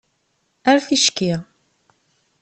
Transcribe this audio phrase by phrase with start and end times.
[0.69, 1.33] Ar ticki.